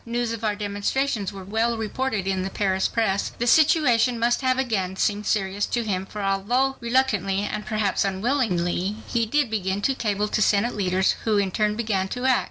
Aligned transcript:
News 0.03 0.33
of 0.33 0.43
our 0.43 0.55
demonstrations 0.55 1.31
were 1.31 1.43
well 1.43 1.77
reported 1.77 2.25
in 2.25 2.41
the 2.41 2.49
Paris 2.49 2.87
press. 2.87 3.33
The 3.37 3.45
situation 3.45 4.17
must 4.17 4.41
have 4.41 4.57
again 4.57 4.95
seemed 4.95 5.27
serious 5.27 5.67
to 5.67 5.83
him, 5.83 6.07
for 6.07 6.23
although 6.23 6.75
reluctantly 6.79 7.41
and 7.41 7.67
perhaps 7.67 8.03
unwillingly, 8.03 8.95
he 9.07 9.27
did 9.27 9.51
begin 9.51 9.79
to 9.83 9.93
cable 9.93 10.27
to 10.29 10.41
Senate 10.41 10.73
leaders, 10.75 11.11
who 11.23 11.37
in 11.37 11.51
turn 11.51 11.75
began 11.75 12.07
to 12.07 12.25
act. 12.25 12.39